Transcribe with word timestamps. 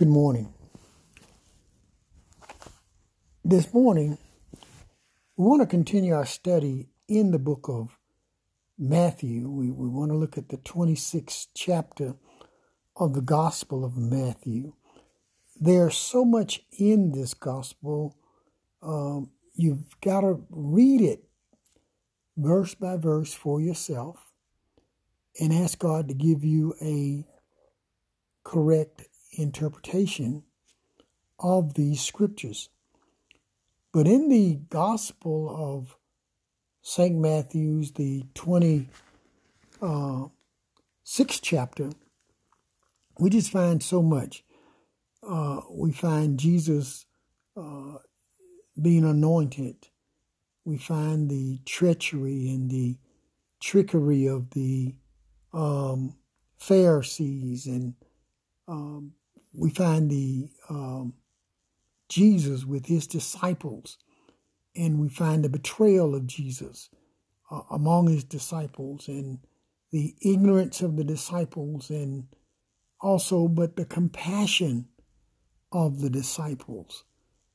Good 0.00 0.08
morning. 0.08 0.54
This 3.44 3.74
morning, 3.74 4.16
we 5.36 5.44
want 5.44 5.60
to 5.60 5.66
continue 5.66 6.14
our 6.14 6.24
study 6.24 6.88
in 7.06 7.32
the 7.32 7.38
book 7.38 7.68
of 7.68 7.98
Matthew. 8.78 9.50
We, 9.50 9.70
we 9.70 9.90
want 9.90 10.10
to 10.10 10.16
look 10.16 10.38
at 10.38 10.48
the 10.48 10.56
26th 10.56 11.48
chapter 11.54 12.14
of 12.96 13.12
the 13.12 13.20
Gospel 13.20 13.84
of 13.84 13.98
Matthew. 13.98 14.72
There's 15.60 15.98
so 15.98 16.24
much 16.24 16.62
in 16.78 17.12
this 17.12 17.34
Gospel, 17.34 18.16
um, 18.82 19.28
you've 19.54 20.00
got 20.00 20.22
to 20.22 20.42
read 20.48 21.02
it 21.02 21.24
verse 22.38 22.74
by 22.74 22.96
verse 22.96 23.34
for 23.34 23.60
yourself 23.60 24.32
and 25.38 25.52
ask 25.52 25.78
God 25.78 26.08
to 26.08 26.14
give 26.14 26.42
you 26.42 26.74
a 26.80 27.26
correct 28.44 29.09
interpretation 29.32 30.44
of 31.38 31.74
these 31.74 32.00
scriptures. 32.00 32.68
But 33.92 34.06
in 34.06 34.28
the 34.28 34.60
Gospel 34.68 35.54
of 35.54 35.96
St. 36.82 37.16
Matthew's, 37.16 37.92
the 37.92 38.24
26th 38.34 38.86
uh, 39.82 40.28
chapter, 41.42 41.90
we 43.18 43.30
just 43.30 43.50
find 43.50 43.82
so 43.82 44.02
much. 44.02 44.44
Uh, 45.26 45.60
we 45.70 45.92
find 45.92 46.38
Jesus 46.38 47.04
uh, 47.56 47.98
being 48.80 49.04
anointed. 49.04 49.88
We 50.64 50.78
find 50.78 51.28
the 51.30 51.60
treachery 51.66 52.48
and 52.48 52.70
the 52.70 52.96
trickery 53.60 54.26
of 54.26 54.50
the 54.50 54.94
um, 55.52 56.14
Pharisees 56.56 57.66
and 57.66 57.94
um, 58.68 59.12
we 59.52 59.70
find 59.70 60.10
the 60.10 60.48
um, 60.68 61.14
Jesus 62.08 62.64
with 62.64 62.86
his 62.86 63.06
disciples, 63.06 63.98
and 64.74 65.00
we 65.00 65.08
find 65.08 65.44
the 65.44 65.48
betrayal 65.48 66.14
of 66.14 66.26
Jesus 66.26 66.90
uh, 67.50 67.62
among 67.70 68.08
his 68.08 68.24
disciples, 68.24 69.08
and 69.08 69.38
the 69.90 70.14
ignorance 70.22 70.82
of 70.82 70.96
the 70.96 71.04
disciples, 71.04 71.90
and 71.90 72.26
also, 73.00 73.48
but 73.48 73.76
the 73.76 73.84
compassion 73.84 74.86
of 75.72 76.00
the 76.00 76.10
disciples 76.10 77.04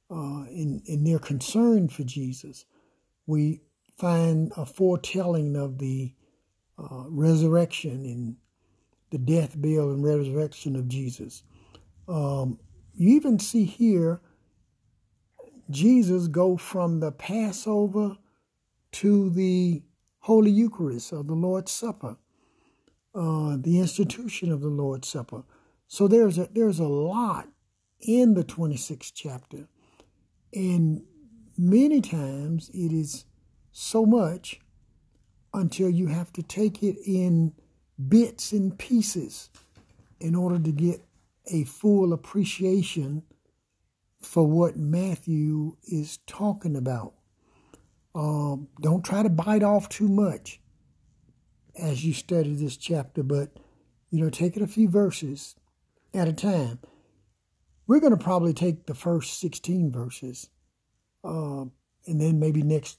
uh, 0.10 0.46
in, 0.50 0.82
in 0.86 1.04
their 1.04 1.20
concern 1.20 1.88
for 1.88 2.04
Jesus. 2.04 2.66
We 3.28 3.62
find 3.98 4.52
a 4.58 4.66
foretelling 4.66 5.56
of 5.56 5.78
the 5.78 6.14
uh, 6.78 7.06
resurrection 7.10 8.06
and 8.06 8.36
the 9.12 9.18
death, 9.18 9.60
burial, 9.60 9.92
and 9.92 10.04
resurrection 10.04 10.76
of 10.76 10.88
Jesus. 10.88 11.44
Um, 12.08 12.60
you 12.94 13.16
even 13.16 13.40
see 13.40 13.66
here 13.66 14.22
Jesus 15.70 16.28
go 16.28 16.58
from 16.58 17.00
the 17.00 17.12
Passover 17.12 18.18
to 18.94 19.30
the 19.30 19.82
Holy 20.20 20.52
Eucharist 20.52 21.12
or 21.12 21.24
the 21.24 21.34
Lord's 21.34 21.72
Supper, 21.72 22.18
uh, 23.14 23.58
the 23.60 23.80
institution 23.80 24.52
of 24.52 24.62
the 24.62 24.68
Lord's 24.70 25.08
Supper. 25.08 25.44
So 25.88 26.08
there's 26.08 26.38
a 26.38 26.50
there's 26.52 26.80
a 26.80 26.88
lot 26.88 27.48
in 28.00 28.34
the 28.34 28.44
26th 28.44 29.12
chapter, 29.14 29.68
and 30.54 31.04
many 31.58 32.02
times 32.02 32.70
it 32.74 32.92
is 32.92 33.26
so 33.72 34.06
much 34.06 34.60
until 35.54 35.90
you 35.90 36.08
have 36.08 36.32
to 36.34 36.44
take 36.44 36.84
it 36.84 36.98
in 37.06 37.54
bits 38.08 38.52
and 38.52 38.78
pieces 38.78 39.50
in 40.20 40.36
order 40.36 40.60
to 40.60 40.72
get 40.72 41.05
a 41.52 41.64
full 41.64 42.14
appreciation 42.14 43.24
for 44.22 44.46
what 44.46 44.76
Matthew 44.76 45.78
is 45.84 46.18
talking 46.26 46.76
about. 46.76 47.14
Um, 48.14 48.70
don't 48.82 49.04
try 49.04 49.24
to 49.24 49.30
bite 49.30 49.64
off 49.64 49.90
too 49.90 50.08
much 50.08 50.62
as 51.78 52.06
you 52.06 52.14
study 52.14 52.56
this 52.56 52.78
chapter, 52.78 53.24
but 53.24 53.52
you 54.10 54.24
know, 54.24 54.30
take 54.30 54.56
it 54.56 54.64
a 54.64 54.68
few 54.68 54.88
verses 54.88 55.56
at 56.14 56.28
a 56.28 56.34
time. 56.34 56.80
We're 57.88 58.00
going 58.00 58.18
to 58.18 58.24
probably 58.24 58.54
take 58.54 58.86
the 58.86 58.96
first 58.96 59.40
16 59.40 59.92
verses, 59.92 60.50
uh, 61.24 61.66
and 62.08 62.22
then 62.22 62.40
maybe 62.40 62.64
next 62.64 62.98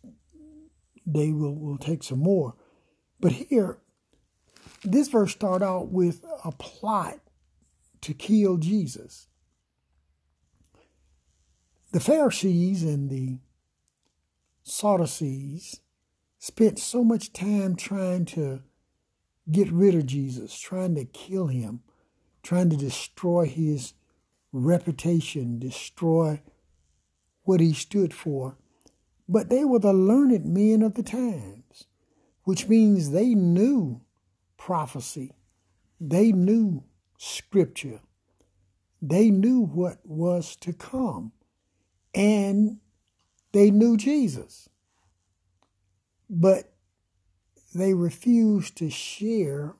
day 1.10 1.32
we'll, 1.32 1.54
we'll 1.54 1.78
take 1.78 2.02
some 2.02 2.18
more. 2.18 2.54
But 3.18 3.32
here, 3.32 3.78
this 4.84 5.08
verse 5.08 5.32
start 5.32 5.62
out 5.62 5.88
with 5.88 6.24
a 6.44 6.52
plot 6.52 7.18
to 8.06 8.14
kill 8.14 8.56
Jesus. 8.56 9.26
The 11.90 11.98
Pharisees 11.98 12.84
and 12.84 13.10
the 13.10 13.38
Sadducees 14.62 15.80
spent 16.38 16.78
so 16.78 17.02
much 17.02 17.32
time 17.32 17.74
trying 17.74 18.24
to 18.26 18.62
get 19.50 19.72
rid 19.72 19.96
of 19.96 20.06
Jesus, 20.06 20.56
trying 20.56 20.94
to 20.94 21.04
kill 21.04 21.48
him, 21.48 21.80
trying 22.44 22.70
to 22.70 22.76
destroy 22.76 23.46
his 23.46 23.94
reputation, 24.52 25.58
destroy 25.58 26.40
what 27.42 27.58
he 27.58 27.72
stood 27.72 28.14
for. 28.14 28.56
But 29.28 29.48
they 29.48 29.64
were 29.64 29.80
the 29.80 29.92
learned 29.92 30.44
men 30.44 30.82
of 30.82 30.94
the 30.94 31.02
times, 31.02 31.86
which 32.44 32.68
means 32.68 33.10
they 33.10 33.34
knew 33.34 34.00
prophecy, 34.56 35.32
they 36.00 36.30
knew 36.30 36.84
scripture. 37.18 38.00
They 39.00 39.30
knew 39.30 39.60
what 39.60 39.98
was 40.04 40.56
to 40.56 40.72
come 40.72 41.32
and 42.14 42.78
they 43.52 43.70
knew 43.70 43.96
Jesus. 43.96 44.68
But 46.28 46.72
they 47.74 47.94
refused 47.94 48.76
to 48.78 48.90
share 48.90 49.76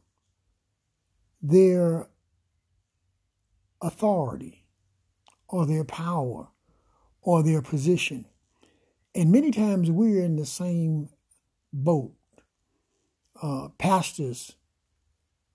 their 1.42 2.08
authority 3.80 4.64
or 5.48 5.66
their 5.66 5.84
power 5.84 6.48
or 7.22 7.42
their 7.42 7.62
position. 7.62 8.26
And 9.14 9.32
many 9.32 9.50
times 9.50 9.90
we're 9.90 10.22
in 10.22 10.36
the 10.36 10.46
same 10.46 11.08
boat. 11.72 12.12
Uh, 13.42 13.68
pastors 13.78 14.56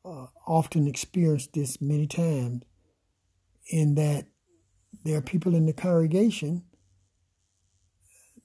uh, 0.03 0.27
often 0.47 0.87
experienced 0.87 1.53
this 1.53 1.81
many 1.81 2.07
times 2.07 2.63
in 3.67 3.95
that 3.95 4.25
there 5.03 5.17
are 5.17 5.21
people 5.21 5.55
in 5.55 5.65
the 5.65 5.73
congregation 5.73 6.63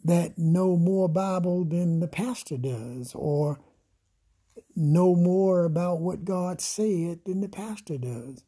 that 0.05 0.39
know 0.39 0.77
more 0.77 1.09
Bible 1.09 1.65
than 1.65 1.99
the 1.99 2.07
pastor 2.07 2.57
does, 2.57 3.13
or 3.15 3.59
know 4.77 5.17
more 5.17 5.65
about 5.65 6.01
what 6.01 6.25
God 6.25 6.61
said 6.61 7.21
than 7.25 7.41
the 7.41 7.49
pastor 7.49 7.99
does. 7.99 8.45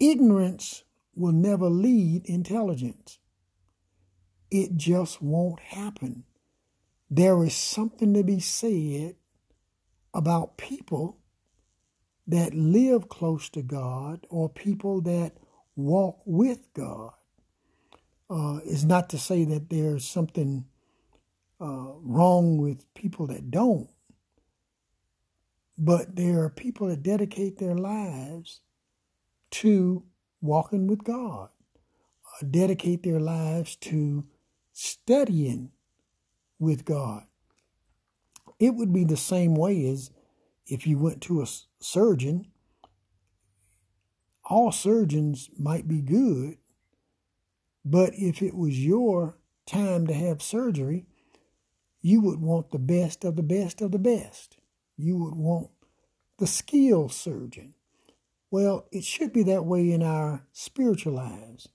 Ignorance 0.00 0.84
will 1.14 1.32
never 1.32 1.68
lead 1.68 2.24
intelligence. 2.24 3.18
It 4.50 4.76
just 4.76 5.20
won't 5.20 5.60
happen. 5.60 6.24
There 7.10 7.44
is 7.44 7.54
something 7.54 8.14
to 8.14 8.22
be 8.22 8.40
said 8.40 9.16
about 10.14 10.56
people 10.56 11.18
that 12.28 12.54
live 12.54 13.10
close 13.10 13.50
to 13.50 13.62
God 13.62 14.26
or 14.30 14.50
people 14.50 15.02
that 15.02 15.34
walk 15.76 16.20
with 16.26 16.68
God. 16.74 17.12
Uh, 18.30 18.60
is 18.66 18.84
not 18.84 19.10
to 19.10 19.18
say 19.18 19.44
that 19.44 19.70
there's 19.70 20.06
something 20.08 20.66
uh, 21.60 21.92
wrong 22.02 22.58
with 22.58 22.92
people 22.94 23.26
that 23.28 23.50
don't, 23.50 23.88
but 25.78 26.16
there 26.16 26.42
are 26.44 26.50
people 26.50 26.88
that 26.88 27.02
dedicate 27.02 27.58
their 27.58 27.74
lives 27.76 28.60
to 29.50 30.04
walking 30.40 30.86
with 30.88 31.04
God, 31.04 31.50
uh, 32.26 32.46
dedicate 32.50 33.02
their 33.02 33.20
lives 33.20 33.76
to 33.76 34.26
studying 34.72 35.72
with 36.58 36.84
God. 36.84 37.24
It 38.60 38.74
would 38.74 38.92
be 38.92 39.04
the 39.04 39.16
same 39.16 39.54
way 39.54 39.86
as 39.88 40.10
if 40.66 40.86
you 40.86 40.98
went 40.98 41.22
to 41.22 41.42
a 41.42 41.46
surgeon, 41.80 42.46
all 44.44 44.72
surgeons 44.72 45.50
might 45.58 45.86
be 45.86 46.00
good, 46.00 46.56
but 47.84 48.14
if 48.14 48.42
it 48.42 48.54
was 48.54 48.84
your 48.84 49.38
time 49.66 50.06
to 50.06 50.14
have 50.14 50.42
surgery, 50.42 51.06
you 52.00 52.20
would 52.20 52.40
want 52.40 52.70
the 52.70 52.78
best 52.78 53.24
of 53.24 53.36
the 53.36 53.42
best 53.42 53.80
of 53.80 53.92
the 53.92 53.98
best. 53.98 54.58
You 54.96 55.16
would 55.18 55.34
want 55.34 55.68
the 56.38 56.46
skilled 56.46 57.12
surgeon. 57.12 57.74
Well, 58.50 58.86
it 58.90 59.04
should 59.04 59.32
be 59.32 59.42
that 59.44 59.66
way 59.66 59.90
in 59.90 60.02
our 60.02 60.46
spiritual 60.52 61.14
lives, 61.14 61.68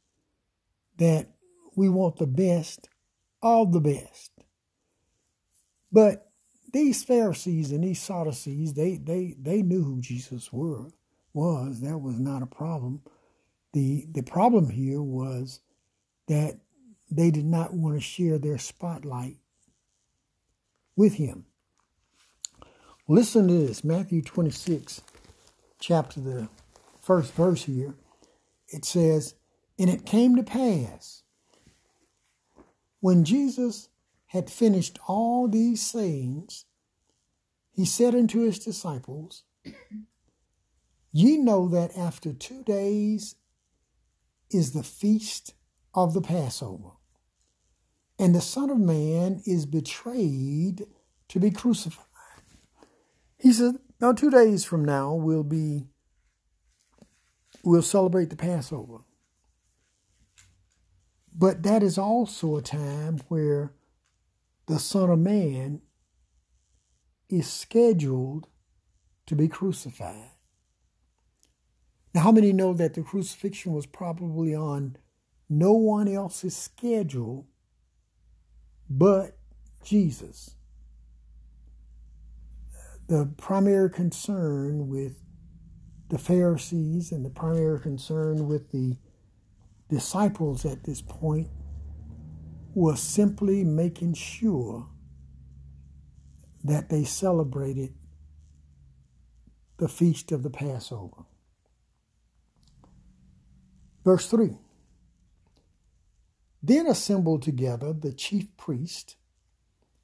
that 0.97 1.29
we 1.75 1.89
want 1.89 2.17
the 2.17 2.27
best 2.27 2.89
of 3.41 3.73
the 3.73 3.81
best. 3.81 4.31
But 5.91 6.31
these 6.73 7.03
Pharisees 7.03 7.71
and 7.71 7.83
these 7.83 8.01
Sadducees, 8.01 8.73
they, 8.73 8.97
they, 8.97 9.35
they 9.39 9.61
knew 9.61 9.83
who 9.83 10.01
Jesus 10.01 10.51
were, 10.51 10.87
was. 11.31 11.81
That 11.81 11.99
was 11.99 12.19
not 12.19 12.41
a 12.41 12.47
problem. 12.47 13.01
The, 13.73 14.07
the 14.11 14.23
problem 14.23 14.69
here 14.69 15.01
was 15.01 15.61
that 16.27 16.59
they 17.11 17.29
did 17.31 17.45
not 17.45 17.73
want 17.73 17.95
to 17.95 18.01
share 18.01 18.39
their 18.39 18.57
spotlight 18.57 19.37
with 20.95 21.15
him. 21.15 21.45
Listen 23.07 23.47
to 23.47 23.53
this 23.53 23.83
Matthew 23.83 24.23
26, 24.23 25.01
chapter, 25.79 26.21
the 26.21 26.49
first 27.01 27.33
verse 27.33 27.63
here. 27.63 27.93
It 28.69 28.83
says, 28.83 29.35
And 29.77 29.89
it 29.89 30.05
came 30.05 30.35
to 30.37 30.43
pass 30.43 31.21
when 32.99 33.25
Jesus 33.25 33.89
had 34.33 34.50
finished 34.50 34.97
all 35.07 35.47
these 35.47 35.80
sayings, 35.80 36.65
he 37.71 37.85
said 37.85 38.15
unto 38.15 38.41
his 38.41 38.57
disciples, 38.57 39.44
Ye 41.12 41.38
know 41.38 41.68
that 41.68 41.95
after 41.95 42.33
two 42.33 42.63
days 42.63 43.35
is 44.50 44.71
the 44.71 44.81
feast 44.81 45.53
of 45.94 46.15
the 46.15 46.21
Passover, 46.21 46.94
and 48.18 48.33
the 48.33 48.41
Son 48.41 48.71
of 48.71 48.80
Man 48.80 49.44
is 49.45 49.68
betrayed 49.68 50.88
to 51.27 51.39
be 51.39 51.51
crucified. 51.51 52.07
He 53.38 53.53
said, 53.53 53.75
Now, 54.01 54.13
two 54.13 54.31
days 54.31 54.65
from 54.65 54.83
now 54.83 55.13
we'll 55.13 55.44
be, 55.44 55.85
we'll 57.63 57.83
celebrate 57.83 58.31
the 58.31 58.35
Passover. 58.35 59.01
But 61.35 61.62
that 61.62 61.83
is 61.83 62.00
also 62.00 62.56
a 62.56 62.63
time 62.63 63.19
where 63.27 63.74
the 64.68 64.80
Son 64.80 65.10
of 65.10 65.19
Man 65.19 65.81
is 67.30 67.51
scheduled 67.51 68.48
to 69.25 69.36
be 69.36 69.48
crucified. 69.48 70.31
Now, 72.13 72.21
how 72.21 72.31
many 72.31 72.54
know 72.54 72.74
that 72.74 72.94
the 72.94 73.01
crucifixion 73.01 73.74
was 73.74 73.86
probably 73.86 74.54
on 74.54 74.98
no 75.50 75.74
one 75.74 76.07
else's 76.07 76.56
schedule 76.56 77.48
but 78.89 79.38
Jesus? 79.83 80.56
The 83.07 83.33
primary 83.38 83.89
concern 83.89 84.88
with 84.88 85.16
the 86.09 86.19
Pharisees 86.19 87.12
and 87.12 87.25
the 87.25 87.30
primary 87.30 87.80
concern 87.80 88.48
with 88.48 88.71
the 88.71 88.98
disciples 89.89 90.66
at 90.66 90.83
this 90.83 91.01
point 91.01 91.50
was 92.73 93.01
simply 93.01 93.63
making 93.63 94.13
sure 94.15 94.87
that 96.63 96.89
they 96.89 97.03
celebrated 97.03 97.93
the 99.77 99.87
feast 99.87 100.31
of 100.31 100.43
the 100.43 100.49
Passover. 100.49 101.25
Verse 104.03 104.27
3 104.27 104.57
Then 106.61 106.87
assembled 106.87 107.41
together 107.41 107.93
the 107.93 108.13
chief 108.13 108.55
priest 108.57 109.17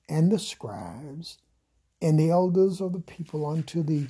and 0.08 0.32
the 0.32 0.40
scribes 0.40 1.38
and 2.02 2.20
the 2.20 2.30
elders 2.30 2.82
of 2.82 2.94
the 2.94 3.00
people 3.00 3.46
unto 3.46 3.84
the 3.84 4.08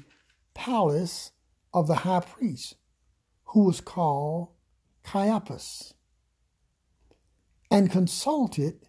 palace 0.53 1.31
of 1.73 1.87
the 1.87 1.95
high 1.95 2.21
priest, 2.21 2.75
who 3.45 3.63
was 3.63 3.81
called 3.81 4.49
Caiaphas, 5.03 5.93
and 7.71 7.91
consulted 7.91 8.87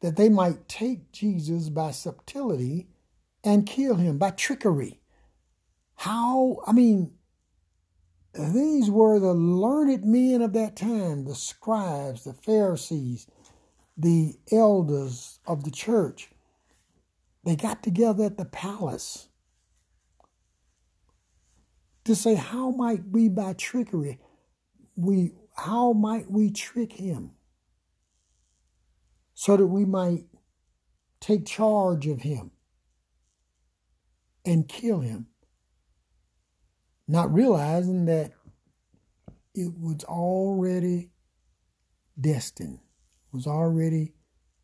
that 0.00 0.16
they 0.16 0.28
might 0.28 0.68
take 0.68 1.12
Jesus 1.12 1.68
by 1.68 1.90
subtlety 1.90 2.88
and 3.44 3.66
kill 3.66 3.96
him 3.96 4.18
by 4.18 4.30
trickery. 4.30 5.00
How, 5.96 6.58
I 6.66 6.72
mean, 6.72 7.14
these 8.34 8.90
were 8.90 9.18
the 9.18 9.32
learned 9.32 10.04
men 10.04 10.42
of 10.42 10.52
that 10.52 10.76
time, 10.76 11.24
the 11.24 11.34
scribes, 11.34 12.24
the 12.24 12.34
Pharisees, 12.34 13.26
the 13.96 14.34
elders 14.52 15.38
of 15.46 15.64
the 15.64 15.70
church. 15.70 16.28
They 17.44 17.56
got 17.56 17.82
together 17.82 18.24
at 18.24 18.36
the 18.36 18.44
palace 18.44 19.28
to 22.04 22.14
say, 22.14 22.34
How 22.34 22.70
might 22.70 23.08
we 23.10 23.28
by 23.28 23.54
trickery, 23.54 24.18
we 24.96 25.32
how 25.54 25.92
might 25.92 26.30
we 26.30 26.50
trick 26.50 26.92
him? 26.92 27.35
So 29.38 29.56
that 29.56 29.66
we 29.66 29.84
might 29.84 30.24
take 31.20 31.46
charge 31.46 32.06
of 32.08 32.22
him 32.22 32.50
and 34.44 34.66
kill 34.66 35.00
him 35.00 35.28
not 37.08 37.32
realizing 37.32 38.06
that 38.06 38.32
it 39.54 39.72
was 39.78 40.04
already 40.04 41.10
destined, 42.20 42.80
was 43.32 43.46
already 43.46 44.14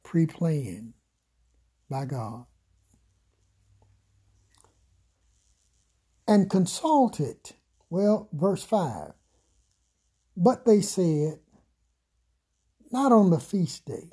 pre 0.02 0.26
planned 0.26 0.94
by 1.88 2.04
God. 2.04 2.46
And 6.26 6.50
consulted, 6.50 7.36
well, 7.90 8.28
verse 8.32 8.62
5. 8.64 9.12
But 10.36 10.64
they 10.64 10.80
said, 10.80 11.40
Not 12.90 13.12
on 13.12 13.30
the 13.30 13.40
feast 13.40 13.84
day, 13.84 14.08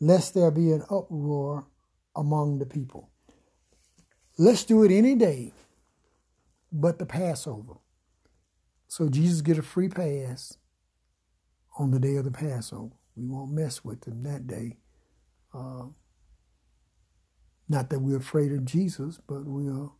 lest 0.00 0.34
there 0.34 0.50
be 0.50 0.72
an 0.72 0.82
uproar 0.90 1.66
among 2.16 2.58
the 2.58 2.66
people. 2.66 3.10
Let's 4.38 4.64
do 4.64 4.84
it 4.84 4.92
any 4.92 5.14
day 5.14 5.52
but 6.72 6.98
the 6.98 7.06
Passover. 7.06 7.74
So 8.88 9.08
Jesus 9.08 9.40
get 9.40 9.58
a 9.58 9.62
free 9.62 9.88
pass 9.88 10.58
on 11.78 11.90
the 11.90 12.00
day 12.00 12.16
of 12.16 12.24
the 12.24 12.30
Passover. 12.30 12.94
We 13.16 13.26
won't 13.26 13.52
mess 13.52 13.84
with 13.84 14.06
him 14.06 14.22
that 14.24 14.46
day. 14.46 14.78
Uh, 15.54 15.86
not 17.68 17.90
that 17.90 18.00
we're 18.00 18.18
afraid 18.18 18.52
of 18.52 18.64
Jesus, 18.64 19.20
but 19.26 19.44
we 19.46 19.68
are 19.68 19.90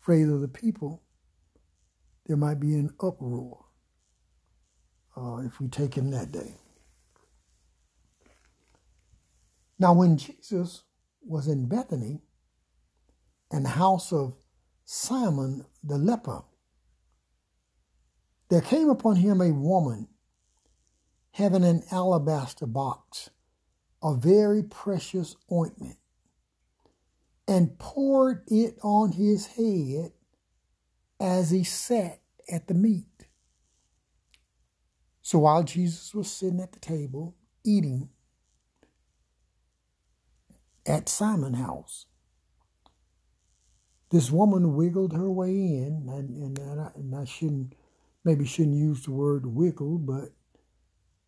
afraid 0.00 0.28
of 0.28 0.40
the 0.40 0.48
people. 0.48 1.02
There 2.26 2.36
might 2.36 2.60
be 2.60 2.74
an 2.74 2.90
uproar 3.00 3.64
uh, 5.16 5.38
if 5.38 5.60
we 5.60 5.68
take 5.68 5.94
him 5.94 6.10
that 6.10 6.32
day. 6.32 6.54
Now, 9.82 9.94
when 9.94 10.16
Jesus 10.16 10.84
was 11.26 11.48
in 11.48 11.66
Bethany 11.66 12.20
and 13.50 13.64
the 13.64 13.70
house 13.70 14.12
of 14.12 14.36
Simon 14.84 15.66
the 15.82 15.98
leper. 15.98 16.44
There 18.48 18.60
came 18.60 18.88
upon 18.88 19.16
him 19.16 19.40
a 19.40 19.50
woman 19.50 20.06
having 21.32 21.64
an 21.64 21.82
alabaster 21.90 22.66
box 22.66 23.30
of 24.00 24.22
very 24.22 24.62
precious 24.62 25.34
ointment 25.50 25.96
and 27.48 27.76
poured 27.76 28.44
it 28.46 28.78
on 28.84 29.10
his 29.10 29.46
head 29.46 30.12
as 31.18 31.50
he 31.50 31.64
sat 31.64 32.20
at 32.48 32.68
the 32.68 32.74
meat. 32.74 33.26
So 35.22 35.40
while 35.40 35.64
Jesus 35.64 36.14
was 36.14 36.30
sitting 36.30 36.60
at 36.60 36.70
the 36.70 36.78
table 36.78 37.34
eating 37.64 38.10
at 40.86 41.08
Simon's 41.08 41.58
house, 41.58 42.06
this 44.10 44.30
woman 44.30 44.74
wiggled 44.74 45.14
her 45.14 45.30
way 45.30 45.50
in, 45.50 46.06
and, 46.08 46.30
and, 46.30 46.58
and, 46.58 46.80
I, 46.80 46.90
and 46.94 47.14
I 47.14 47.24
shouldn't, 47.24 47.74
maybe 48.24 48.44
shouldn't 48.44 48.76
use 48.76 49.04
the 49.04 49.12
word 49.12 49.46
wiggle, 49.46 49.98
but 49.98 50.28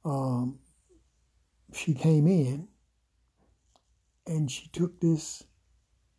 um, 0.05 0.59
she 1.73 1.95
came 1.95 2.27
in 2.27 2.69
and 4.27 4.51
she 4.51 4.69
took 4.69 5.01
this 5.01 5.45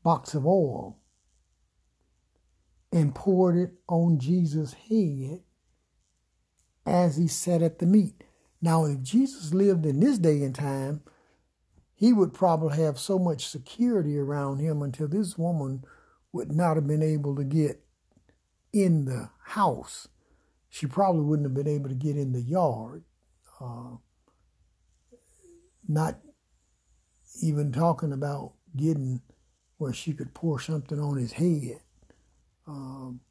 box 0.04 0.34
of 0.34 0.46
oil 0.46 0.98
and 2.92 3.14
poured 3.14 3.58
it 3.58 3.74
on 3.88 4.20
Jesus' 4.20 4.74
head 4.90 5.42
as 6.86 7.18
he 7.18 7.28
sat 7.28 7.62
at 7.62 7.80
the 7.80 7.86
meat. 7.86 8.24
Now, 8.62 8.86
if 8.86 9.04
Jesus 9.04 9.54
lived 9.54 9.86
in 9.86 10.00
this 10.00 10.18
day 10.18 10.42
and 10.44 10.56
time, 10.56 11.02
he 11.96 12.12
would 12.12 12.34
probably 12.34 12.78
have 12.78 13.00
so 13.00 13.18
much 13.18 13.48
security 13.48 14.18
around 14.18 14.60
him 14.60 14.82
until 14.82 15.08
this 15.08 15.38
woman 15.38 15.84
would 16.34 16.52
not 16.52 16.76
have 16.76 16.86
been 16.86 17.02
able 17.02 17.36
to 17.36 17.44
get 17.44 17.82
in 18.74 19.06
the 19.06 19.30
house. 19.46 20.10
She 20.70 20.86
probably 20.86 21.22
wouldn't 21.22 21.48
have 21.48 21.54
been 21.54 21.74
able 21.74 21.88
to 21.88 21.96
get 21.96 22.18
in 22.18 22.34
the 22.34 22.42
yard. 22.42 23.06
Uh, 23.62 23.96
not 25.88 26.20
even 27.42 27.72
talking 27.72 28.12
about 28.12 28.54
getting 28.76 29.22
where 29.78 29.94
she 29.94 30.12
could 30.12 30.34
pour 30.34 30.60
something 30.60 31.00
on 31.00 31.18
his 31.18 31.34
head. 31.34 31.80
Um, 32.68 33.22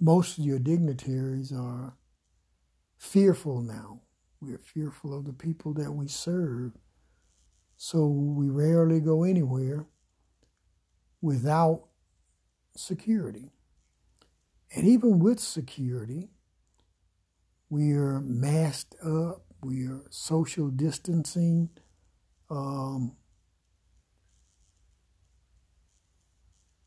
most 0.00 0.38
of 0.38 0.44
your 0.44 0.58
dignitaries 0.58 1.52
are 1.52 1.96
fearful 2.98 3.62
now. 3.62 4.02
We're 4.40 4.58
fearful 4.58 5.16
of 5.16 5.24
the 5.24 5.32
people 5.32 5.72
that 5.74 5.92
we 5.92 6.08
serve. 6.08 6.72
So 7.76 8.06
we 8.06 8.48
rarely 8.48 9.00
go 9.00 9.22
anywhere 9.22 9.86
without 11.20 11.88
security. 12.76 13.52
And 14.74 14.86
even 14.86 15.18
with 15.18 15.40
security, 15.40 16.30
we 17.68 17.92
are 17.92 18.20
masked 18.20 18.94
up, 19.02 19.42
we 19.62 19.86
are 19.86 20.02
social 20.10 20.68
distancing. 20.68 21.70
Um, 22.50 23.16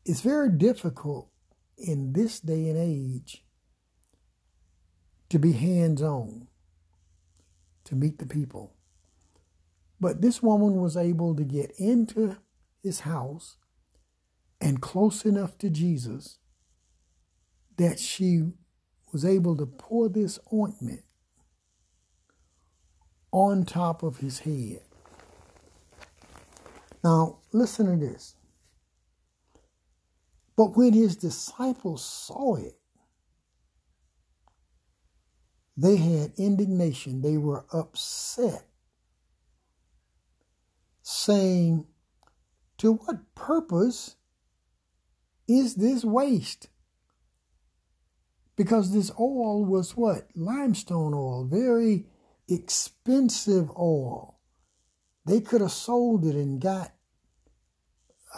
it's 0.04 0.20
very 0.20 0.50
difficult 0.50 1.30
in 1.76 2.12
this 2.12 2.40
day 2.40 2.68
and 2.68 2.78
age 2.78 3.44
to 5.28 5.38
be 5.38 5.52
hands 5.52 6.02
on, 6.02 6.48
to 7.90 7.96
meet 7.96 8.18
the 8.18 8.26
people. 8.26 8.74
But 10.00 10.22
this 10.22 10.42
woman 10.42 10.80
was 10.80 10.96
able 10.96 11.36
to 11.36 11.44
get 11.44 11.72
into 11.78 12.38
his 12.82 13.00
house 13.00 13.58
and 14.60 14.80
close 14.80 15.24
enough 15.26 15.58
to 15.58 15.68
Jesus 15.68 16.38
that 17.76 17.98
she 18.00 18.44
was 19.12 19.24
able 19.24 19.56
to 19.56 19.66
pour 19.66 20.08
this 20.08 20.38
ointment 20.52 21.02
on 23.32 23.64
top 23.64 24.02
of 24.02 24.18
his 24.18 24.40
head. 24.40 24.80
Now, 27.04 27.38
listen 27.52 27.86
to 27.86 27.96
this. 27.96 28.36
But 30.56 30.76
when 30.76 30.92
his 30.92 31.16
disciples 31.16 32.04
saw 32.04 32.56
it, 32.56 32.79
they 35.76 35.96
had 35.96 36.32
indignation. 36.36 37.22
They 37.22 37.36
were 37.36 37.64
upset, 37.72 38.66
saying, 41.02 41.86
To 42.78 42.94
what 42.94 43.34
purpose 43.34 44.16
is 45.48 45.74
this 45.76 46.04
waste? 46.04 46.68
Because 48.56 48.92
this 48.92 49.10
oil 49.18 49.64
was 49.64 49.96
what? 49.96 50.28
Limestone 50.34 51.14
oil, 51.14 51.44
very 51.44 52.06
expensive 52.46 53.70
oil. 53.70 54.38
They 55.24 55.40
could 55.40 55.60
have 55.60 55.72
sold 55.72 56.24
it 56.24 56.34
and 56.34 56.60
got, 56.60 56.92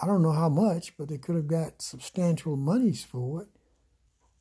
I 0.01 0.07
don't 0.07 0.23
know 0.23 0.33
how 0.33 0.49
much, 0.49 0.97
but 0.97 1.09
they 1.09 1.19
could 1.19 1.37
have 1.37 1.49
got 1.49 1.83
substantial 1.83 2.57
monies 2.57 3.05
for 3.05 3.43
it. 3.43 3.49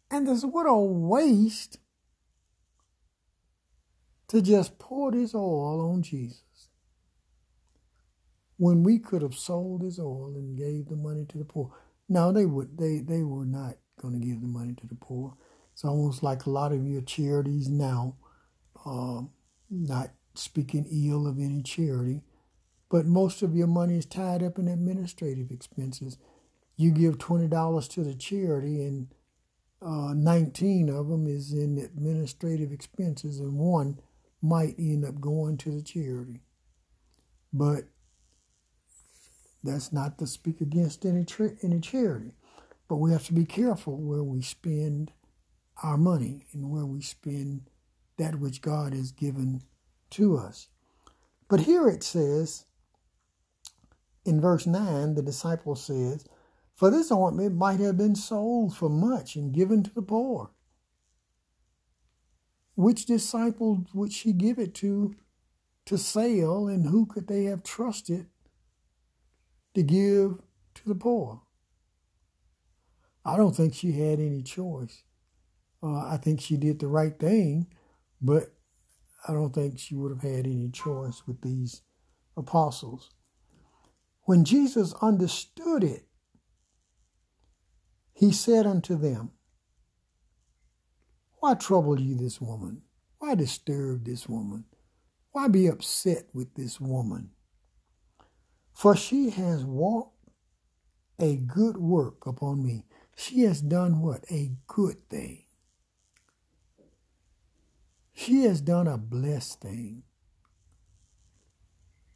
And 0.09 0.27
this 0.27 0.43
what 0.43 0.65
a 0.65 0.75
waste 0.75 1.77
to 4.31 4.41
just 4.41 4.79
pour 4.79 5.11
this 5.11 5.35
oil 5.35 5.91
on 5.93 6.03
Jesus 6.03 6.69
when 8.57 8.83
we 8.83 8.99
could 8.99 9.21
have 9.21 9.35
sold 9.35 9.81
this 9.81 9.99
oil 9.99 10.33
and 10.35 10.57
gave 10.57 10.87
the 10.87 10.95
money 10.95 11.25
to 11.25 11.37
the 11.37 11.45
poor. 11.45 11.73
No, 12.07 12.31
they 12.31 12.45
would 12.45 12.77
they 12.77 12.99
they 12.99 13.23
were 13.23 13.45
not 13.45 13.75
going 14.01 14.19
to 14.19 14.25
give 14.25 14.41
the 14.41 14.47
money 14.47 14.73
to 14.75 14.87
the 14.87 14.95
poor. 14.95 15.35
It's 15.73 15.83
almost 15.85 16.23
like 16.23 16.45
a 16.45 16.49
lot 16.51 16.71
of 16.71 16.87
your 16.87 17.01
charities 17.01 17.69
now, 17.69 18.15
uh, 18.85 19.23
not 19.69 20.11
speaking 20.35 20.87
ill 20.91 21.27
of 21.27 21.39
any 21.39 21.61
charity, 21.61 22.23
but 22.89 23.05
most 23.05 23.41
of 23.41 23.55
your 23.55 23.67
money 23.67 23.97
is 23.97 24.05
tied 24.05 24.43
up 24.43 24.59
in 24.59 24.69
administrative 24.69 25.51
expenses. 25.51 26.17
You 26.77 26.91
give 26.91 27.17
twenty 27.17 27.49
dollars 27.49 27.89
to 27.89 28.03
the 28.05 28.15
charity, 28.15 28.81
and 28.83 29.13
uh, 29.81 30.13
nineteen 30.15 30.89
of 30.89 31.09
them 31.09 31.27
is 31.27 31.51
in 31.51 31.77
administrative 31.77 32.71
expenses, 32.71 33.41
and 33.41 33.59
one 33.59 33.99
might 34.41 34.75
end 34.77 35.05
up 35.05 35.21
going 35.21 35.57
to 35.57 35.71
the 35.71 35.81
charity. 35.81 36.41
But 37.53 37.85
that's 39.63 39.91
not 39.93 40.17
to 40.19 40.27
speak 40.27 40.61
against 40.61 41.05
any 41.05 41.25
any 41.61 41.79
charity, 41.79 42.33
but 42.87 42.97
we 42.97 43.11
have 43.11 43.25
to 43.25 43.33
be 43.33 43.45
careful 43.45 43.97
where 43.97 44.23
we 44.23 44.41
spend 44.41 45.11
our 45.83 45.97
money 45.97 46.45
and 46.53 46.69
where 46.71 46.85
we 46.85 47.01
spend 47.01 47.69
that 48.17 48.39
which 48.39 48.61
God 48.61 48.93
has 48.93 49.11
given 49.11 49.63
to 50.11 50.37
us. 50.37 50.67
But 51.47 51.61
here 51.61 51.87
it 51.89 52.03
says 52.03 52.65
in 54.25 54.39
verse 54.39 54.67
9, 54.67 55.15
the 55.15 55.21
disciple 55.21 55.75
says, 55.75 56.25
For 56.73 56.89
this 56.89 57.11
ointment 57.11 57.55
might 57.55 57.79
have 57.79 57.97
been 57.97 58.15
sold 58.15 58.75
for 58.75 58.89
much 58.89 59.35
and 59.35 59.53
given 59.53 59.83
to 59.83 59.93
the 59.93 60.01
poor. 60.01 60.51
Which 62.75 63.05
disciple 63.05 63.85
would 63.93 64.13
she 64.13 64.33
give 64.33 64.59
it 64.59 64.73
to 64.75 65.15
to 65.85 65.97
sell, 65.97 66.67
and 66.67 66.85
who 66.85 67.05
could 67.05 67.27
they 67.27 67.45
have 67.45 67.63
trusted 67.63 68.27
to 69.73 69.83
give 69.83 70.41
to 70.75 70.81
the 70.85 70.95
poor? 70.95 71.41
I 73.25 73.35
don't 73.35 73.55
think 73.55 73.73
she 73.73 73.93
had 73.93 74.19
any 74.19 74.41
choice. 74.41 75.03
Uh, 75.83 76.05
I 76.05 76.17
think 76.17 76.39
she 76.39 76.57
did 76.57 76.79
the 76.79 76.87
right 76.87 77.17
thing, 77.17 77.67
but 78.21 78.53
I 79.27 79.33
don't 79.33 79.53
think 79.53 79.79
she 79.79 79.95
would 79.95 80.11
have 80.11 80.21
had 80.21 80.45
any 80.45 80.69
choice 80.69 81.23
with 81.27 81.41
these 81.41 81.81
apostles. 82.37 83.09
When 84.23 84.45
Jesus 84.45 84.93
understood 85.01 85.83
it, 85.83 86.05
he 88.13 88.31
said 88.31 88.67
unto 88.67 88.95
them, 88.95 89.31
Why 91.41 91.55
trouble 91.55 91.99
you 91.99 92.13
this 92.13 92.39
woman? 92.39 92.83
Why 93.17 93.33
disturb 93.33 94.05
this 94.05 94.29
woman? 94.29 94.65
Why 95.31 95.47
be 95.47 95.65
upset 95.65 96.25
with 96.35 96.53
this 96.53 96.79
woman? 96.79 97.31
For 98.75 98.95
she 98.95 99.31
has 99.31 99.65
walked 99.65 100.29
a 101.17 101.37
good 101.37 101.77
work 101.77 102.27
upon 102.27 102.63
me. 102.63 102.85
She 103.15 103.41
has 103.41 103.59
done 103.59 104.01
what? 104.01 104.23
A 104.29 104.51
good 104.67 105.09
thing. 105.09 105.45
She 108.13 108.43
has 108.43 108.61
done 108.61 108.87
a 108.87 108.99
blessed 108.99 109.61
thing. 109.61 110.03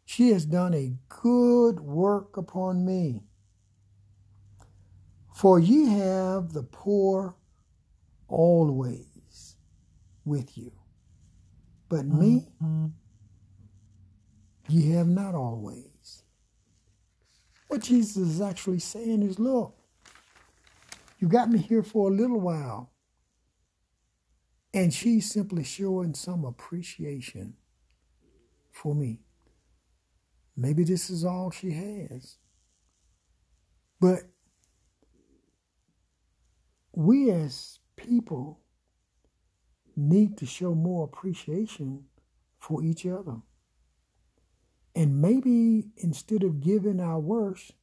She 0.05 0.29
has 0.33 0.45
done 0.45 0.75
a 0.75 0.93
good 1.09 1.79
work 1.79 2.37
upon 2.37 2.85
me. 2.85 3.23
For 5.33 5.57
ye 5.59 5.87
have 5.87 6.53
the 6.53 6.61
poor 6.61 7.35
always 8.27 9.14
with 10.25 10.57
you, 10.57 10.71
but 11.89 12.05
me 12.05 12.47
ye 14.67 14.91
have 14.91 15.07
not 15.07 15.35
always. 15.35 16.23
What 17.67 17.81
Jesus 17.81 18.17
is 18.17 18.41
actually 18.41 18.79
saying 18.79 19.23
is 19.23 19.39
look, 19.39 19.75
you 21.19 21.27
got 21.27 21.49
me 21.49 21.59
here 21.59 21.83
for 21.83 22.09
a 22.09 22.13
little 22.13 22.39
while. 22.39 22.91
And 24.73 24.93
she's 24.93 25.31
simply 25.31 25.63
showing 25.63 26.13
some 26.13 26.43
appreciation 26.43 27.53
for 28.71 28.93
me. 28.93 29.21
Maybe 30.57 30.83
this 30.83 31.09
is 31.09 31.23
all 31.23 31.49
she 31.51 31.71
has. 31.71 32.37
But 34.01 34.23
we 36.93 37.31
as 37.31 37.79
people 37.95 38.59
need 39.95 40.37
to 40.37 40.45
show 40.45 40.75
more 40.75 41.05
appreciation 41.05 42.05
for 42.57 42.83
each 42.83 43.05
other. 43.05 43.37
And 44.95 45.21
maybe 45.21 45.89
instead 45.97 46.43
of 46.43 46.61
giving 46.61 46.99
our 46.99 47.19
worst, 47.19 47.73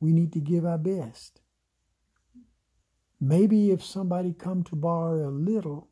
we 0.00 0.12
need 0.12 0.32
to 0.34 0.40
give 0.40 0.64
our 0.64 0.78
best. 0.78 1.40
Maybe 3.20 3.70
if 3.70 3.84
somebody 3.84 4.32
come 4.32 4.62
to 4.64 4.76
borrow 4.76 5.28
a 5.28 5.30
little, 5.30 5.88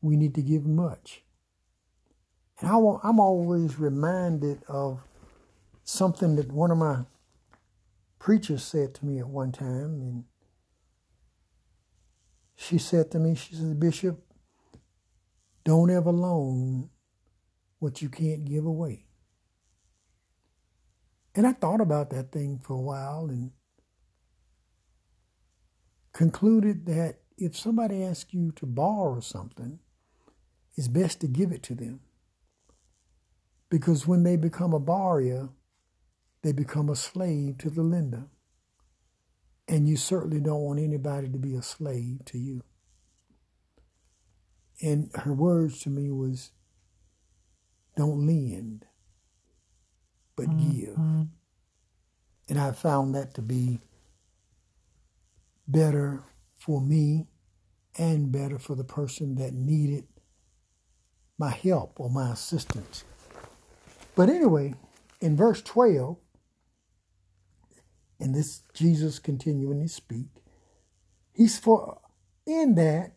we 0.00 0.16
need 0.16 0.34
to 0.34 0.42
give 0.42 0.66
much. 0.66 1.22
And 2.60 2.70
I, 2.70 2.76
I'm 3.02 3.18
always 3.18 3.78
reminded 3.78 4.62
of 4.68 5.00
something 5.84 6.36
that 6.36 6.52
one 6.52 6.70
of 6.70 6.78
my 6.78 7.04
preachers 8.18 8.62
said 8.62 8.94
to 8.94 9.04
me 9.04 9.18
at 9.18 9.26
one 9.26 9.50
time. 9.50 10.00
And 10.00 10.24
she 12.56 12.78
said 12.78 13.10
to 13.10 13.18
me, 13.18 13.34
she 13.34 13.54
said, 13.54 13.78
Bishop, 13.80 14.20
don't 15.64 15.90
ever 15.90 16.10
loan 16.10 16.90
what 17.78 18.02
you 18.02 18.08
can't 18.08 18.44
give 18.44 18.64
away. 18.64 19.06
And 21.34 21.46
I 21.46 21.52
thought 21.52 21.80
about 21.80 22.10
that 22.10 22.30
thing 22.30 22.60
for 22.62 22.74
a 22.74 22.80
while 22.80 23.26
and 23.28 23.52
concluded 26.12 26.86
that 26.86 27.20
if 27.38 27.56
somebody 27.56 28.04
asks 28.04 28.34
you 28.34 28.52
to 28.52 28.66
borrow 28.66 29.20
something, 29.20 29.78
it's 30.76 30.88
best 30.88 31.20
to 31.20 31.26
give 31.26 31.52
it 31.52 31.62
to 31.64 31.74
them. 31.74 32.00
Because 33.70 34.06
when 34.06 34.22
they 34.22 34.36
become 34.36 34.74
a 34.74 34.78
borrower, 34.78 35.48
they 36.42 36.52
become 36.52 36.88
a 36.88 36.96
slave 36.96 37.58
to 37.58 37.70
the 37.70 37.82
lender. 37.82 38.28
And 39.68 39.88
you 39.88 39.96
certainly 39.96 40.40
don't 40.40 40.62
want 40.62 40.80
anybody 40.80 41.28
to 41.28 41.38
be 41.38 41.54
a 41.54 41.62
slave 41.62 42.24
to 42.26 42.38
you. 42.38 42.62
And 44.80 45.10
her 45.14 45.32
words 45.32 45.80
to 45.80 45.90
me 45.90 46.10
was, 46.10 46.50
don't 47.96 48.26
lend, 48.26 48.86
but 50.34 50.46
mm-hmm. 50.46 50.70
give. 50.70 50.98
And 52.48 52.58
I 52.58 52.72
found 52.72 53.14
that 53.14 53.34
to 53.34 53.42
be 53.42 53.80
better 55.68 56.24
for 56.56 56.80
me 56.80 57.28
and 57.96 58.32
better 58.32 58.58
for 58.58 58.74
the 58.74 58.84
person 58.84 59.36
that 59.36 59.52
needed 59.52 60.06
my 61.38 61.50
help 61.50 62.00
or 62.00 62.10
my 62.10 62.32
assistance. 62.32 63.04
But 64.14 64.28
anyway, 64.28 64.74
in 65.20 65.36
verse 65.36 65.62
12, 65.62 66.16
and 68.22 68.34
this 68.34 68.62
Jesus 68.72 69.18
continuing 69.18 69.82
to 69.82 69.88
speak, 69.88 70.28
he's 71.32 71.58
for 71.58 72.00
in 72.46 72.74
that 72.76 73.12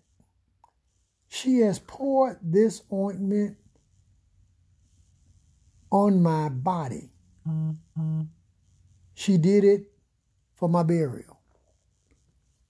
she 1.28 1.60
has 1.60 1.80
poured 1.80 2.40
this 2.42 2.82
ointment 2.92 3.58
on 5.92 6.22
my 6.22 6.50
body. 6.50 7.12
Mm-hmm. 7.48 8.22
She 9.14 9.38
did 9.38 9.64
it 9.64 9.92
for 10.56 10.68
my 10.68 10.84
burial. 10.84 11.40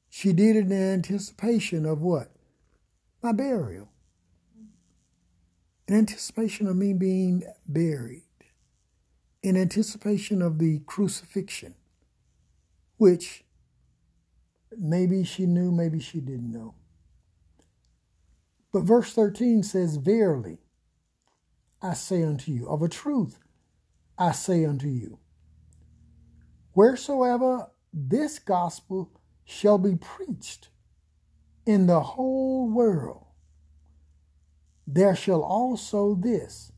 She 0.10 0.34
did 0.34 0.56
it 0.56 0.66
in 0.66 0.72
anticipation 0.72 1.86
of 1.86 2.02
what? 2.02 2.32
My 3.22 3.32
burial. 3.32 3.90
In 5.88 5.96
anticipation 5.96 6.68
of 6.68 6.76
me 6.76 6.94
being 6.94 7.44
buried. 7.68 8.24
In 9.44 9.58
anticipation 9.58 10.42
of 10.42 10.58
the 10.58 10.80
crucifixion, 10.86 11.76
which 12.98 13.44
maybe 14.78 15.24
she 15.24 15.46
knew, 15.46 15.72
maybe 15.72 16.00
she 16.00 16.20
didn't 16.20 16.52
know. 16.52 16.76
But 18.72 18.84
verse 18.84 19.14
13 19.14 19.64
says, 19.64 19.98
Verily, 19.98 20.58
I 21.82 21.94
say 21.94 22.24
unto 22.24 22.52
you, 22.52 22.68
of 22.68 22.82
a 22.82 22.90
truth, 22.90 23.40
I 24.18 24.32
say 24.32 24.66
unto 24.66 24.88
you, 24.88 25.20
wheresoever 26.74 27.70
this 27.94 28.40
gospel 28.40 29.12
shall 29.46 29.78
be 29.78 29.96
preached 29.96 30.70
in 31.66 31.88
the 31.88 32.02
whole 32.02 32.70
world, 32.70 33.26
there 34.88 35.16
shall 35.16 35.42
also 35.42 36.16
this, 36.16 36.72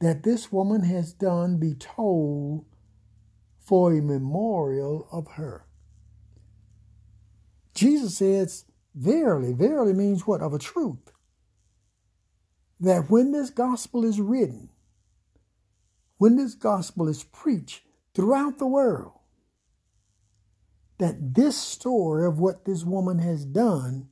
that 0.00 0.22
this 0.22 0.50
woman 0.50 0.84
has 0.84 1.12
done, 1.12 1.58
be 1.58 1.74
told 1.74 2.64
for 3.70 3.92
a 3.92 4.02
memorial 4.02 5.06
of 5.12 5.28
her. 5.34 5.64
Jesus 7.72 8.18
says, 8.18 8.64
Verily, 8.96 9.52
verily 9.52 9.92
means 9.92 10.26
what? 10.26 10.40
Of 10.40 10.52
a 10.52 10.58
truth. 10.58 11.12
That 12.80 13.08
when 13.08 13.30
this 13.30 13.48
gospel 13.48 14.04
is 14.04 14.20
written, 14.20 14.70
when 16.18 16.34
this 16.34 16.54
gospel 16.56 17.06
is 17.06 17.22
preached 17.22 17.82
throughout 18.12 18.58
the 18.58 18.66
world, 18.66 19.20
that 20.98 21.36
this 21.36 21.56
story 21.56 22.26
of 22.26 22.40
what 22.40 22.64
this 22.64 22.82
woman 22.82 23.20
has 23.20 23.44
done 23.44 24.08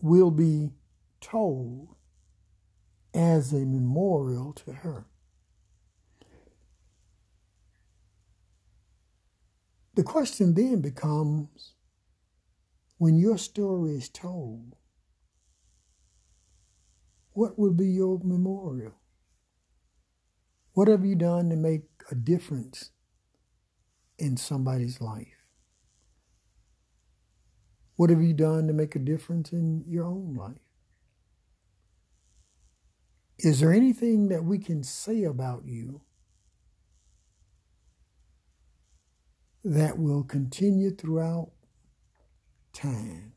will 0.00 0.30
be 0.30 0.70
told 1.20 1.96
as 3.12 3.52
a 3.52 3.66
memorial 3.66 4.52
to 4.52 4.72
her. 4.72 5.09
The 9.94 10.02
question 10.04 10.54
then 10.54 10.80
becomes 10.80 11.74
when 12.98 13.16
your 13.16 13.38
story 13.38 13.96
is 13.96 14.08
told, 14.08 14.76
what 17.32 17.58
will 17.58 17.72
be 17.72 17.88
your 17.88 18.20
memorial? 18.22 18.94
What 20.72 20.88
have 20.88 21.04
you 21.04 21.16
done 21.16 21.50
to 21.50 21.56
make 21.56 21.84
a 22.10 22.14
difference 22.14 22.90
in 24.18 24.36
somebody's 24.36 25.00
life? 25.00 25.46
What 27.96 28.10
have 28.10 28.22
you 28.22 28.34
done 28.34 28.66
to 28.66 28.72
make 28.72 28.94
a 28.94 29.00
difference 29.00 29.52
in 29.52 29.84
your 29.86 30.06
own 30.06 30.34
life? 30.34 30.60
Is 33.38 33.60
there 33.60 33.72
anything 33.72 34.28
that 34.28 34.44
we 34.44 34.58
can 34.58 34.82
say 34.82 35.24
about 35.24 35.64
you 35.64 36.02
that 39.64 39.98
will 39.98 40.22
continue 40.24 40.90
throughout 40.90 41.50
time. 42.72 43.32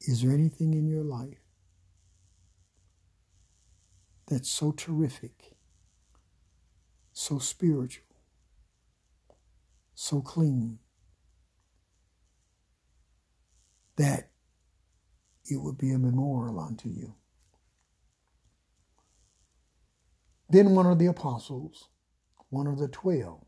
Is 0.00 0.22
there 0.22 0.32
anything 0.32 0.74
in 0.74 0.86
your 0.86 1.04
life 1.04 1.38
that's 4.28 4.48
so 4.48 4.72
terrific, 4.72 5.56
so 7.12 7.38
spiritual, 7.38 8.04
so 9.94 10.20
clean, 10.20 10.78
that 13.96 14.30
it 15.48 15.60
would 15.60 15.78
be 15.78 15.92
a 15.92 15.98
memorial 15.98 16.60
unto 16.60 16.88
you? 16.88 17.14
Then 20.56 20.70
one 20.70 20.86
of 20.86 20.98
the 20.98 21.04
apostles, 21.04 21.90
one 22.48 22.66
of 22.66 22.78
the 22.78 22.88
twelve, 22.88 23.44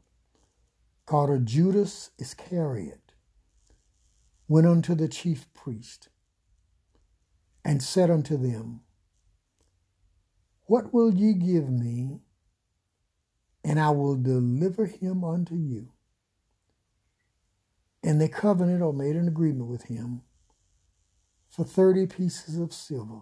called 1.06 1.30
a 1.30 1.38
Judas 1.38 2.10
Iscariot, 2.18 3.14
went 4.46 4.66
unto 4.66 4.94
the 4.94 5.08
chief 5.08 5.50
priest 5.54 6.10
and 7.64 7.82
said 7.82 8.10
unto 8.10 8.36
them, 8.36 8.82
What 10.66 10.92
will 10.92 11.14
ye 11.14 11.32
give 11.32 11.70
me, 11.70 12.20
and 13.64 13.80
I 13.80 13.88
will 13.88 14.16
deliver 14.16 14.84
him 14.84 15.24
unto 15.24 15.54
you? 15.54 15.92
And 18.02 18.20
they 18.20 18.28
covenanted 18.28 18.82
or 18.82 18.92
made 18.92 19.16
an 19.16 19.28
agreement 19.28 19.70
with 19.70 19.84
him 19.84 20.24
for 21.48 21.64
30 21.64 22.06
pieces 22.08 22.58
of 22.58 22.74
silver. 22.74 23.20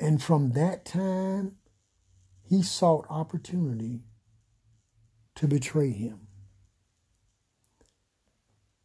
And 0.00 0.22
from 0.22 0.52
that 0.52 0.86
time, 0.86 1.56
he 2.48 2.62
sought 2.62 3.04
opportunity 3.10 4.00
to 5.34 5.46
betray 5.46 5.90
him. 5.90 6.20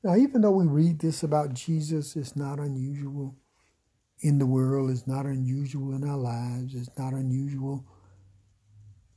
Now, 0.03 0.17
even 0.17 0.41
though 0.41 0.51
we 0.51 0.65
read 0.65 0.99
this 0.99 1.23
about 1.23 1.53
Jesus, 1.53 2.17
it's 2.17 2.35
not 2.35 2.59
unusual 2.59 3.37
in 4.19 4.37
the 4.37 4.45
world, 4.45 4.91
it's 4.91 5.07
not 5.07 5.25
unusual 5.25 5.95
in 5.95 6.03
our 6.07 6.17
lives, 6.17 6.75
it's 6.75 6.89
not 6.97 7.13
unusual 7.13 7.85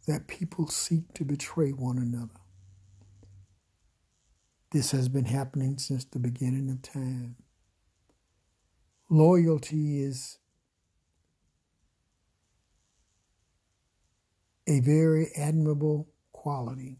that 0.06 0.28
people 0.28 0.68
seek 0.68 1.12
to 1.14 1.24
betray 1.24 1.70
one 1.70 1.98
another. 1.98 2.40
This 4.70 4.92
has 4.92 5.08
been 5.08 5.24
happening 5.24 5.78
since 5.78 6.04
the 6.04 6.20
beginning 6.20 6.70
of 6.70 6.82
time. 6.82 7.36
Loyalty 9.10 10.02
is 10.02 10.38
a 14.66 14.80
very 14.80 15.30
admirable 15.36 16.08
quality. 16.32 16.98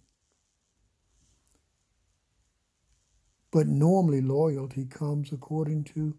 But 3.51 3.67
normally, 3.67 4.21
loyalty 4.21 4.85
comes 4.85 5.33
according 5.33 5.85
to 5.85 6.17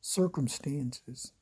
circumstances. 0.00 1.32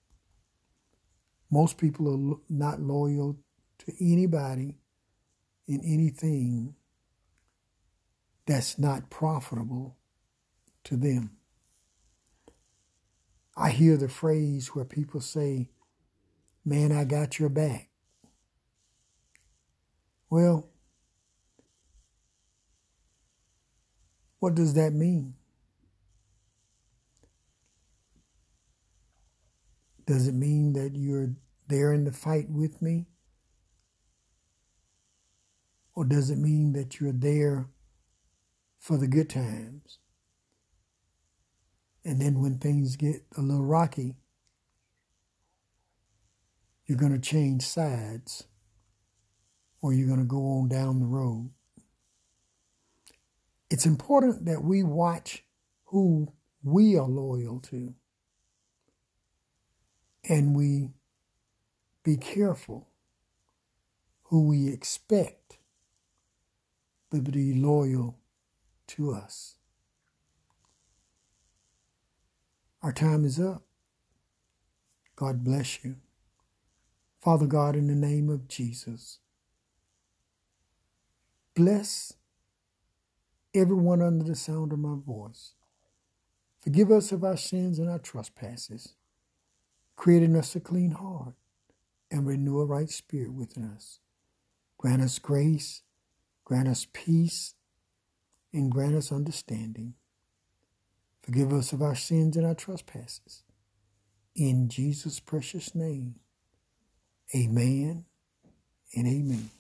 Most 1.51 1.79
people 1.79 2.09
are 2.09 2.37
not 2.49 2.81
loyal 2.81 3.39
to 3.79 3.93
anybody 4.01 4.77
in 5.67 5.81
anything 5.85 6.75
that's 8.47 8.79
not 8.79 9.11
profitable 9.11 9.97
to 10.85 10.97
them. 10.97 11.37
I 13.57 13.71
hear 13.71 13.97
the 13.97 14.09
phrase 14.09 14.75
where 14.75 14.85
people 14.85 15.21
say, 15.21 15.71
Man, 16.65 16.93
I 16.93 17.05
got 17.05 17.39
your 17.39 17.49
back. 17.49 17.88
Well, 20.31 20.69
what 24.41 24.55
does 24.55 24.75
that 24.75 24.93
mean? 24.93 25.35
Does 30.07 30.27
it 30.27 30.35
mean 30.35 30.73
that 30.75 30.95
you're 30.95 31.31
there 31.67 31.93
in 31.93 32.05
the 32.05 32.13
fight 32.13 32.49
with 32.49 32.81
me? 32.81 33.07
Or 35.95 36.05
does 36.05 36.31
it 36.31 36.39
mean 36.39 36.73
that 36.75 37.01
you're 37.01 37.13
there 37.13 37.69
for 38.79 38.97
the 38.97 39.09
good 39.09 39.29
times? 39.29 39.99
And 42.05 42.21
then 42.21 42.41
when 42.41 42.59
things 42.59 42.97
get 42.97 43.25
a 43.37 43.43
little 43.43 43.67
rocky, 43.67 44.17
you're 46.87 46.99
going 46.99 47.13
to 47.13 47.19
change 47.19 47.63
sides 47.63 48.48
or 49.81 49.93
you're 49.93 50.09
going 50.09 50.19
to 50.19 50.25
go 50.25 50.59
on 50.59 50.69
down 50.69 51.01
the 51.01 51.07
road. 51.07 51.51
It's 53.71 53.87
important 53.87 54.47
that 54.47 54.63
we 54.63 54.83
watch 54.83 55.45
who 55.87 56.33
we 56.63 56.97
are 56.97 57.09
loyal 57.09 57.61
to 57.61 57.95
and 60.29 60.57
we 60.57 60.91
be 62.03 62.17
careful 62.17 62.89
who 64.25 64.47
we 64.47 64.69
expect 64.69 65.59
to 67.11 67.21
be 67.21 67.55
loyal 67.55 68.19
to 68.87 69.13
us. 69.13 69.57
Our 72.83 72.93
time 72.93 73.25
is 73.25 73.41
up. 73.41 73.63
God 75.17 75.43
bless 75.43 75.85
you. 75.85 75.97
Father 77.21 77.47
God, 77.47 77.75
in 77.75 77.89
the 77.89 77.95
name 77.95 78.29
of 78.29 78.47
Jesus, 78.47 79.19
bless 81.59 82.13
everyone 83.53 84.01
under 84.01 84.25
the 84.25 84.37
sound 84.37 84.73
of 84.73 84.79
my 84.79 84.95
voice. 84.97 85.55
Forgive 86.61 86.93
us 86.93 87.11
of 87.11 87.25
our 87.25 87.37
sins 87.37 87.81
and 87.81 87.91
our 87.91 87.99
trespasses, 87.99 88.95
creating 89.97 90.37
us 90.37 90.55
a 90.55 90.61
clean 90.61 90.93
heart 90.93 91.35
and 92.13 92.29
renew 92.29 92.61
a 92.61 92.65
right 92.65 92.89
spirit 92.89 93.33
within 93.33 93.65
us. 93.65 93.99
Grant 94.77 95.03
us 95.03 95.19
grace, 95.19 95.83
grant 96.45 96.69
us 96.69 96.87
peace, 96.93 97.55
and 98.53 98.71
grant 98.71 98.95
us 98.95 99.11
understanding. 99.11 99.95
Forgive 101.21 101.53
us 101.53 101.73
of 101.73 101.83
our 101.83 101.97
sins 101.97 102.37
and 102.37 102.47
our 102.47 102.55
trespasses. 102.55 103.43
In 104.37 104.69
Jesus' 104.69 105.19
precious 105.19 105.75
name, 105.75 106.21
amen 107.35 108.05
and 108.95 109.09
amen. 109.09 109.51